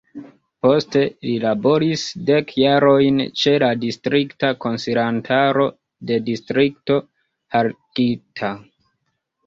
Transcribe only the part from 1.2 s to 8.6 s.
li laboris dek jarojn ĉe la distrikta konsilantaro de Distrikto Harghita.